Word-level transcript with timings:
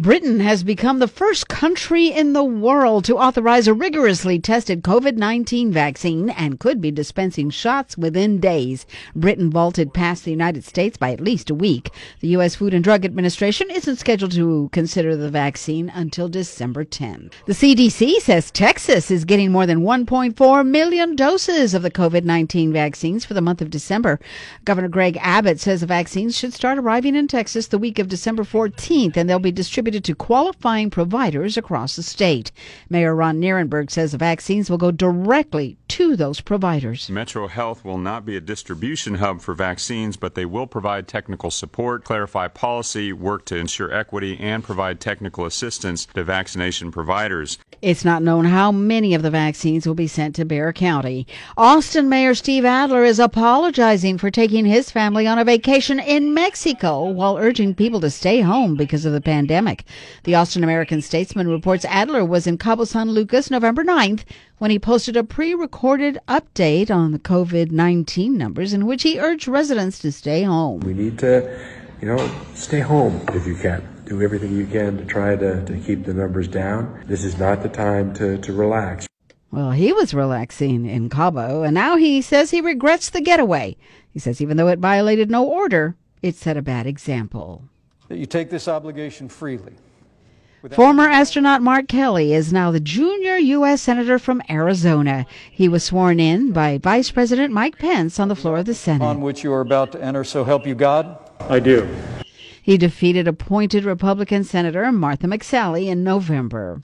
Britain 0.00 0.40
has 0.40 0.64
become 0.64 0.98
the 0.98 1.06
first 1.06 1.46
country 1.46 2.06
in 2.06 2.32
the 2.32 2.42
world 2.42 3.04
to 3.04 3.18
authorize 3.18 3.68
a 3.68 3.74
rigorously 3.74 4.38
tested 4.38 4.82
COVID 4.82 5.18
19 5.18 5.70
vaccine 5.70 6.30
and 6.30 6.58
could 6.58 6.80
be 6.80 6.90
dispensing 6.90 7.50
shots 7.50 7.98
within 7.98 8.40
days. 8.40 8.86
Britain 9.14 9.50
vaulted 9.50 9.92
past 9.92 10.24
the 10.24 10.30
United 10.30 10.64
States 10.64 10.96
by 10.96 11.12
at 11.12 11.20
least 11.20 11.50
a 11.50 11.54
week. 11.54 11.90
The 12.20 12.28
U.S. 12.28 12.54
Food 12.54 12.72
and 12.72 12.82
Drug 12.82 13.04
Administration 13.04 13.70
isn't 13.70 13.96
scheduled 13.96 14.32
to 14.32 14.70
consider 14.72 15.16
the 15.16 15.28
vaccine 15.28 15.90
until 15.90 16.30
December 16.30 16.82
10. 16.82 17.30
The 17.44 17.52
CDC 17.52 18.20
says 18.20 18.50
Texas 18.50 19.10
is 19.10 19.26
getting 19.26 19.52
more 19.52 19.66
than 19.66 19.82
1.4 19.82 20.66
million 20.66 21.14
doses 21.14 21.74
of 21.74 21.82
the 21.82 21.90
COVID 21.90 22.24
19 22.24 22.72
vaccines 22.72 23.26
for 23.26 23.34
the 23.34 23.42
month 23.42 23.60
of 23.60 23.68
December. 23.68 24.18
Governor 24.64 24.88
Greg 24.88 25.18
Abbott 25.20 25.60
says 25.60 25.82
the 25.82 25.86
vaccines 25.86 26.38
should 26.38 26.54
start 26.54 26.78
arriving 26.78 27.14
in 27.14 27.28
Texas 27.28 27.66
the 27.66 27.76
week 27.76 27.98
of 27.98 28.08
December 28.08 28.44
14th 28.44 29.18
and 29.18 29.28
they'll 29.28 29.38
be 29.38 29.52
distributed 29.52 29.89
distributed 29.90 30.04
to 30.04 30.24
qualifying 30.24 30.90
providers 30.90 31.56
across 31.56 31.96
the 31.96 32.02
state. 32.02 32.52
Mayor 32.88 33.14
Ron 33.14 33.40
Nirenberg 33.40 33.90
says 33.90 34.12
the 34.12 34.18
vaccines 34.18 34.70
will 34.70 34.78
go 34.78 34.92
directly 34.92 35.76
to 35.88 36.14
those 36.14 36.40
providers. 36.40 37.10
Metro 37.10 37.48
Health 37.48 37.84
will 37.84 37.98
not 37.98 38.24
be 38.24 38.36
a 38.36 38.40
distribution 38.40 39.16
hub 39.16 39.40
for 39.40 39.54
vaccines, 39.54 40.16
but 40.16 40.36
they 40.36 40.44
will 40.44 40.68
provide 40.68 41.08
technical 41.08 41.50
support, 41.50 42.04
clarify 42.04 42.46
policy, 42.46 43.12
work 43.12 43.44
to 43.46 43.56
ensure 43.56 43.92
equity, 43.92 44.38
and 44.38 44.62
provide 44.62 45.00
technical 45.00 45.44
assistance 45.44 46.06
to 46.14 46.22
vaccination 46.22 46.92
providers. 46.92 47.58
It's 47.82 48.04
not 48.04 48.22
known 48.22 48.44
how 48.44 48.70
many 48.70 49.14
of 49.14 49.22
the 49.22 49.30
vaccines 49.30 49.86
will 49.86 49.94
be 49.94 50.06
sent 50.06 50.36
to 50.36 50.44
Bexar 50.44 50.74
County. 50.74 51.26
Austin 51.56 52.08
Mayor 52.08 52.34
Steve 52.34 52.64
Adler 52.64 53.04
is 53.04 53.18
apologizing 53.18 54.18
for 54.18 54.30
taking 54.30 54.66
his 54.66 54.90
family 54.90 55.26
on 55.26 55.38
a 55.38 55.44
vacation 55.44 55.98
in 55.98 56.34
Mexico 56.34 57.04
while 57.04 57.38
urging 57.38 57.74
people 57.74 58.00
to 58.00 58.10
stay 58.10 58.42
home 58.42 58.76
because 58.76 59.04
of 59.04 59.12
the 59.12 59.20
pandemic. 59.20 59.79
The 60.24 60.34
Austin 60.34 60.64
American 60.64 61.02
Statesman 61.02 61.48
reports 61.48 61.84
Adler 61.84 62.24
was 62.24 62.46
in 62.46 62.58
Cabo 62.58 62.84
San 62.84 63.10
Lucas 63.10 63.50
November 63.50 63.84
9th 63.84 64.24
when 64.58 64.70
he 64.70 64.78
posted 64.78 65.16
a 65.16 65.24
pre 65.24 65.54
recorded 65.54 66.18
update 66.28 66.90
on 66.90 67.12
the 67.12 67.18
COVID 67.18 67.70
19 67.70 68.36
numbers 68.36 68.72
in 68.72 68.86
which 68.86 69.02
he 69.02 69.18
urged 69.18 69.48
residents 69.48 69.98
to 70.00 70.12
stay 70.12 70.42
home. 70.42 70.80
We 70.80 70.94
need 70.94 71.18
to, 71.20 71.58
you 72.00 72.08
know, 72.08 72.30
stay 72.54 72.80
home 72.80 73.24
if 73.34 73.46
you 73.46 73.54
can. 73.54 73.86
Do 74.04 74.22
everything 74.22 74.56
you 74.56 74.66
can 74.66 74.96
to 74.98 75.04
try 75.04 75.36
to, 75.36 75.64
to 75.64 75.78
keep 75.78 76.04
the 76.04 76.14
numbers 76.14 76.48
down. 76.48 77.04
This 77.06 77.24
is 77.24 77.38
not 77.38 77.62
the 77.62 77.68
time 77.68 78.12
to, 78.14 78.38
to 78.38 78.52
relax. 78.52 79.06
Well, 79.52 79.72
he 79.72 79.92
was 79.92 80.14
relaxing 80.14 80.86
in 80.86 81.08
Cabo, 81.08 81.62
and 81.62 81.74
now 81.74 81.96
he 81.96 82.22
says 82.22 82.50
he 82.50 82.60
regrets 82.60 83.10
the 83.10 83.20
getaway. 83.20 83.76
He 84.12 84.20
says 84.20 84.40
even 84.40 84.56
though 84.56 84.68
it 84.68 84.78
violated 84.78 85.28
no 85.30 85.44
order, 85.44 85.96
it 86.22 86.36
set 86.36 86.56
a 86.56 86.62
bad 86.62 86.86
example. 86.86 87.64
That 88.10 88.18
you 88.18 88.26
take 88.26 88.50
this 88.50 88.66
obligation 88.66 89.28
freely. 89.28 89.72
Former 90.72 91.04
astronaut 91.04 91.62
Mark 91.62 91.86
Kelly 91.86 92.34
is 92.34 92.52
now 92.52 92.72
the 92.72 92.80
junior 92.80 93.36
U.S. 93.36 93.80
Senator 93.82 94.18
from 94.18 94.42
Arizona. 94.50 95.26
He 95.48 95.68
was 95.68 95.84
sworn 95.84 96.18
in 96.18 96.50
by 96.50 96.78
Vice 96.78 97.12
President 97.12 97.54
Mike 97.54 97.78
Pence 97.78 98.18
on 98.18 98.26
the 98.26 98.34
floor 98.34 98.58
of 98.58 98.66
the 98.66 98.74
Senate. 98.74 99.04
On 99.04 99.20
which 99.20 99.44
you 99.44 99.52
are 99.52 99.60
about 99.60 99.92
to 99.92 100.02
enter, 100.02 100.24
so 100.24 100.42
help 100.42 100.66
you 100.66 100.74
God? 100.74 101.18
I 101.48 101.60
do. 101.60 101.88
He 102.60 102.76
defeated 102.76 103.28
appointed 103.28 103.84
Republican 103.84 104.42
Senator 104.42 104.90
Martha 104.90 105.28
McSally 105.28 105.86
in 105.86 106.02
November. 106.02 106.82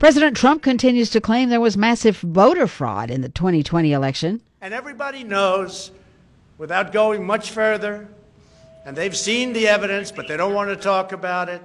President 0.00 0.36
Trump 0.36 0.64
continues 0.64 1.08
to 1.10 1.20
claim 1.20 1.50
there 1.50 1.60
was 1.60 1.76
massive 1.76 2.16
voter 2.16 2.66
fraud 2.66 3.12
in 3.12 3.20
the 3.20 3.28
2020 3.28 3.92
election. 3.92 4.40
And 4.60 4.74
everybody 4.74 5.22
knows, 5.22 5.92
without 6.58 6.90
going 6.90 7.24
much 7.24 7.52
further, 7.52 8.08
and 8.84 8.96
they've 8.96 9.16
seen 9.16 9.52
the 9.52 9.68
evidence, 9.68 10.12
but 10.12 10.28
they 10.28 10.36
don't 10.36 10.54
want 10.54 10.70
to 10.70 10.76
talk 10.76 11.12
about 11.12 11.48
it 11.48 11.62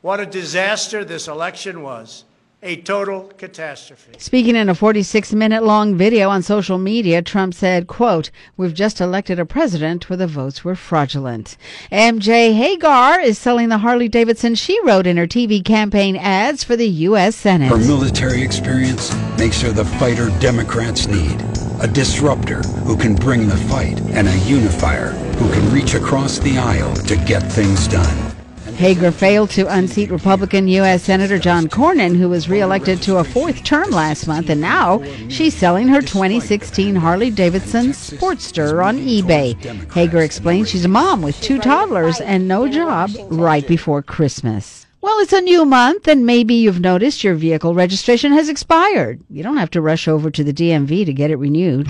what 0.00 0.20
a 0.20 0.26
disaster 0.26 1.04
this 1.04 1.28
election 1.28 1.82
was. 1.82 2.24
A 2.60 2.74
total 2.82 3.30
catastrophe. 3.38 4.12
Speaking 4.18 4.56
in 4.56 4.68
a 4.68 4.74
46 4.74 5.32
minute 5.32 5.62
long 5.62 5.94
video 5.94 6.28
on 6.28 6.42
social 6.42 6.76
media, 6.76 7.22
Trump 7.22 7.54
said, 7.54 7.86
quote, 7.86 8.32
We've 8.56 8.74
just 8.74 9.00
elected 9.00 9.38
a 9.38 9.46
president 9.46 10.10
where 10.10 10.16
the 10.16 10.26
votes 10.26 10.64
were 10.64 10.74
fraudulent. 10.74 11.56
MJ 11.92 12.52
Hegar 12.58 13.22
is 13.22 13.38
selling 13.38 13.68
the 13.68 13.78
Harley 13.78 14.08
Davidson 14.08 14.56
she 14.56 14.76
rode 14.84 15.06
in 15.06 15.16
her 15.18 15.26
TV 15.28 15.64
campaign 15.64 16.16
ads 16.16 16.64
for 16.64 16.74
the 16.74 16.88
U.S. 16.88 17.36
Senate. 17.36 17.68
Her 17.68 17.76
military 17.76 18.42
experience 18.42 19.14
makes 19.38 19.60
her 19.60 19.70
the 19.70 19.84
fighter 19.84 20.30
Democrats 20.40 21.06
need. 21.06 21.57
A 21.80 21.86
disruptor 21.86 22.62
who 22.84 22.96
can 22.96 23.14
bring 23.14 23.46
the 23.46 23.56
fight, 23.56 24.00
and 24.10 24.26
a 24.26 24.38
unifier 24.38 25.10
who 25.38 25.52
can 25.52 25.72
reach 25.72 25.94
across 25.94 26.40
the 26.40 26.58
aisle 26.58 26.92
to 26.94 27.16
get 27.16 27.40
things 27.40 27.86
done. 27.86 28.34
Hegar 28.74 29.12
failed 29.12 29.50
to 29.50 29.72
unseat 29.72 30.10
Republican 30.10 30.66
U.S. 30.66 31.04
Senator 31.04 31.38
John 31.38 31.68
Cornyn, 31.68 32.16
who 32.16 32.28
was 32.28 32.48
reelected 32.48 33.00
to 33.02 33.18
a 33.18 33.24
fourth 33.24 33.62
term 33.62 33.90
last 33.90 34.26
month, 34.26 34.50
and 34.50 34.60
now 34.60 35.04
she's 35.28 35.54
selling 35.54 35.86
her 35.86 36.00
2016 36.00 36.96
Harley 36.96 37.30
Davidson 37.30 37.90
Sportster 37.90 38.84
on 38.84 38.98
eBay. 38.98 39.54
Hegar 39.86 40.24
explains 40.24 40.68
she's 40.68 40.84
a 40.84 40.88
mom 40.88 41.22
with 41.22 41.40
two 41.40 41.60
toddlers 41.60 42.20
and 42.20 42.48
no 42.48 42.68
job 42.68 43.10
right 43.30 43.66
before 43.68 44.02
Christmas. 44.02 44.87
Well, 45.00 45.20
it's 45.20 45.32
a 45.32 45.40
new 45.40 45.64
month, 45.64 46.08
and 46.08 46.26
maybe 46.26 46.54
you've 46.54 46.80
noticed 46.80 47.22
your 47.22 47.36
vehicle 47.36 47.72
registration 47.72 48.32
has 48.32 48.48
expired. 48.48 49.20
You 49.30 49.44
don't 49.44 49.56
have 49.56 49.70
to 49.70 49.80
rush 49.80 50.08
over 50.08 50.28
to 50.30 50.42
the 50.42 50.52
DMV 50.52 51.06
to 51.06 51.12
get 51.12 51.30
it 51.30 51.36
renewed. 51.36 51.88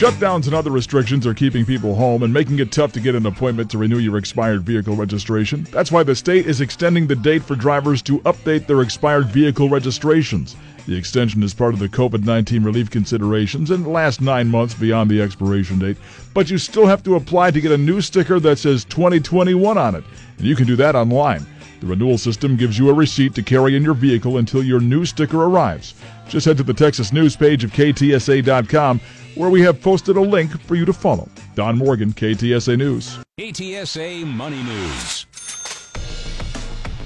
Shutdowns 0.00 0.46
and 0.46 0.54
other 0.54 0.70
restrictions 0.70 1.26
are 1.26 1.34
keeping 1.34 1.66
people 1.66 1.94
home 1.94 2.22
and 2.22 2.32
making 2.32 2.58
it 2.58 2.72
tough 2.72 2.90
to 2.92 3.00
get 3.00 3.14
an 3.14 3.26
appointment 3.26 3.70
to 3.70 3.76
renew 3.76 3.98
your 3.98 4.16
expired 4.16 4.62
vehicle 4.62 4.96
registration. 4.96 5.64
That's 5.64 5.92
why 5.92 6.04
the 6.04 6.16
state 6.16 6.46
is 6.46 6.62
extending 6.62 7.06
the 7.06 7.14
date 7.14 7.42
for 7.42 7.54
drivers 7.54 8.00
to 8.04 8.18
update 8.20 8.66
their 8.66 8.80
expired 8.80 9.26
vehicle 9.26 9.68
registrations. 9.68 10.56
The 10.86 10.96
extension 10.96 11.42
is 11.42 11.52
part 11.52 11.74
of 11.74 11.80
the 11.80 11.88
COVID 11.90 12.24
19 12.24 12.64
relief 12.64 12.88
considerations 12.88 13.70
and 13.70 13.86
lasts 13.86 14.22
nine 14.22 14.48
months 14.48 14.72
beyond 14.72 15.10
the 15.10 15.20
expiration 15.20 15.78
date. 15.78 15.98
But 16.32 16.50
you 16.50 16.56
still 16.56 16.86
have 16.86 17.02
to 17.02 17.16
apply 17.16 17.50
to 17.50 17.60
get 17.60 17.70
a 17.70 17.76
new 17.76 18.00
sticker 18.00 18.40
that 18.40 18.58
says 18.58 18.86
2021 18.86 19.76
on 19.76 19.94
it, 19.96 20.04
and 20.38 20.46
you 20.46 20.56
can 20.56 20.66
do 20.66 20.76
that 20.76 20.96
online. 20.96 21.44
The 21.80 21.86
renewal 21.86 22.18
system 22.18 22.56
gives 22.56 22.78
you 22.78 22.90
a 22.90 22.94
receipt 22.94 23.34
to 23.34 23.42
carry 23.42 23.74
in 23.74 23.82
your 23.82 23.94
vehicle 23.94 24.38
until 24.38 24.62
your 24.62 24.80
new 24.80 25.04
sticker 25.06 25.42
arrives. 25.44 25.94
Just 26.28 26.46
head 26.46 26.58
to 26.58 26.62
the 26.62 26.74
Texas 26.74 27.12
News 27.12 27.34
page 27.36 27.64
of 27.64 27.72
KTSA.com 27.72 29.00
where 29.34 29.50
we 29.50 29.62
have 29.62 29.80
posted 29.80 30.16
a 30.16 30.20
link 30.20 30.60
for 30.62 30.74
you 30.74 30.84
to 30.84 30.92
follow. 30.92 31.28
Don 31.54 31.78
Morgan, 31.78 32.12
KTSA 32.12 32.76
News. 32.76 33.18
KTSA 33.38 34.26
Money 34.26 34.62
News. 34.62 35.26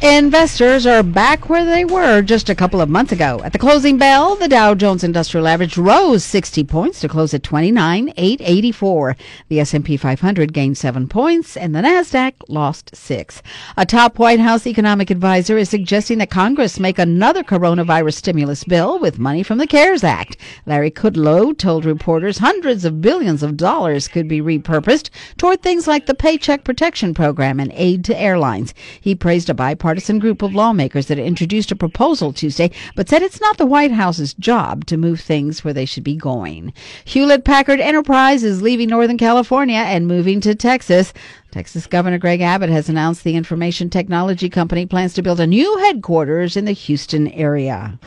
Investors 0.03 0.87
are 0.87 1.03
back 1.03 1.49
where 1.49 1.65
they 1.65 1.87
were 1.87 2.21
just 2.21 2.51
a 2.51 2.55
couple 2.55 2.83
of 2.83 2.91
months 2.91 3.13
ago. 3.13 3.41
At 3.43 3.55
the 3.55 3.59
closing 3.59 3.97
bell, 3.97 4.37
the 4.37 4.49
Dow 4.49 4.75
Jones 4.75 5.03
Industrial 5.03 5.49
Average 5.49 5.79
rose 5.79 6.23
60 6.25 6.63
points 6.65 7.01
to 7.01 7.09
close 7.09 7.33
at 7.33 7.43
29,884. 7.43 9.17
The 9.49 9.61
S&P 9.61 9.97
500 9.97 10.53
gained 10.53 10.77
7 10.77 11.09
points 11.09 11.57
and 11.57 11.75
the 11.75 11.81
Nasdaq 11.81 12.35
lost 12.49 12.95
6. 12.95 13.41
A 13.79 13.87
top 13.87 14.19
White 14.19 14.41
House 14.41 14.67
economic 14.67 15.11
advisor 15.11 15.57
is 15.57 15.71
suggesting 15.71 16.19
that 16.19 16.29
Congress 16.29 16.79
make 16.79 16.99
another 16.99 17.43
coronavirus 17.43 18.15
stimulus 18.15 18.63
bill 18.65 18.99
with 18.99 19.19
money 19.19 19.43
from 19.43 19.57
the 19.57 19.67
CARES 19.67 20.05
Act. 20.05 20.37
Larry 20.67 20.91
Kudlow 20.91 21.57
told 21.57 21.87
reporters 21.87 22.39
hundreds 22.39 22.85
of 22.85 23.01
billions 23.01 23.43
of 23.43 23.57
dollars 23.57 24.09
could 24.09 24.29
be 24.29 24.43
repurposed 24.43 25.09
toward 25.39 25.63
things 25.63 25.87
like 25.87 26.05
the 26.05 26.15
Paycheck 26.15 26.63
Protection 26.63 27.15
Program 27.15 27.59
and 27.59 27.73
aid 27.75 28.05
to 28.05 28.21
airlines. 28.21 28.75
He 29.01 29.15
praised 29.15 29.49
a 29.49 29.55
bipartisan 29.55 29.84
bipartisan 29.85 30.19
group 30.19 30.41
of 30.41 30.55
lawmakers 30.55 31.09
that 31.09 31.19
introduced 31.19 31.71
a 31.71 31.77
proposal 31.77 32.33
Tuesday, 32.33 32.71
but 32.97 33.07
said 33.07 33.21
it's 33.21 33.39
not 33.39 33.59
the 33.59 33.67
White 33.67 33.91
House's 33.91 34.33
job 34.33 34.87
to 34.87 34.97
move 34.97 35.21
things 35.21 35.63
where 35.63 35.75
they 35.75 35.85
should 35.85 36.03
be 36.03 36.17
going. 36.17 36.73
Hewlett 37.05 37.45
Packard 37.45 37.81
Enterprise 37.81 38.43
is 38.43 38.63
leaving 38.63 38.89
Northern 38.89 39.19
California 39.19 39.77
and 39.77 40.07
moving 40.07 40.41
to 40.41 40.55
Texas. 40.55 41.13
Texas 41.51 41.87
Governor 41.87 42.17
Greg 42.17 42.41
Abbott 42.41 42.71
has 42.71 42.89
announced 42.89 43.25
the 43.25 43.37
information 43.37 43.91
technology 43.91 44.49
company 44.49 44.87
plans 44.87 45.13
to 45.13 45.23
build 45.23 45.39
a 45.39 45.47
new 45.47 45.77
headquarters 45.81 46.57
in 46.57 46.65
the 46.65 46.73
Houston 46.73 47.29
area. 47.29 47.99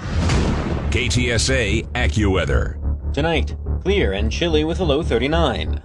KTSA 0.89 1.87
AccuWeather. 1.91 3.13
Tonight, 3.13 3.55
clear 3.83 4.13
and 4.13 4.31
chilly 4.31 4.63
with 4.63 4.79
a 4.79 4.83
low 4.83 5.03
39. 5.03 5.79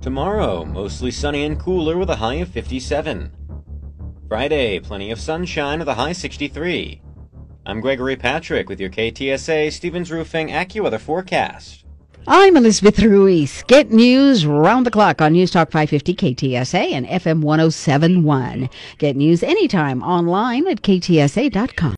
Tomorrow, 0.00 0.66
mostly 0.66 1.10
sunny 1.10 1.44
and 1.44 1.58
cooler 1.58 1.98
with 1.98 2.10
a 2.10 2.16
high 2.16 2.34
of 2.34 2.48
57. 2.48 3.32
Friday, 4.30 4.78
plenty 4.78 5.10
of 5.10 5.18
sunshine 5.18 5.80
with 5.80 5.88
a 5.88 5.94
high 5.94 6.12
63. 6.12 7.02
I'm 7.66 7.80
Gregory 7.80 8.14
Patrick 8.14 8.68
with 8.68 8.78
your 8.78 8.88
KTSA 8.88 9.72
Stevens 9.72 10.12
Roofing 10.12 10.50
AccuWeather 10.50 11.00
forecast. 11.00 11.84
I'm 12.28 12.56
Elizabeth 12.56 13.00
Ruiz. 13.00 13.64
Get 13.66 13.90
news 13.90 14.46
round 14.46 14.86
the 14.86 14.92
clock 14.92 15.20
on 15.20 15.32
News 15.32 15.50
Talk 15.50 15.72
550 15.72 16.14
KTSA 16.14 16.92
and 16.92 17.06
FM 17.06 17.40
1071. 17.40 18.70
Get 18.98 19.16
news 19.16 19.42
anytime 19.42 20.00
online 20.04 20.68
at 20.68 20.82
ktsa.com. 20.82 21.88